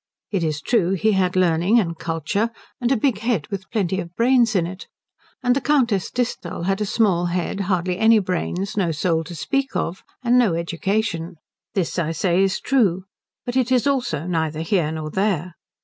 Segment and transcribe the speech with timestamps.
[0.31, 4.15] It is true he had learning, and culture, and a big head with plenty of
[4.15, 4.87] brains in it,
[5.43, 9.75] and the Countess Disthal had a small head, hardly any brains, no soul to speak
[9.75, 11.35] of, and no education.
[11.75, 13.03] This, I say, is true;
[13.45, 15.53] but it is also neither here nor there.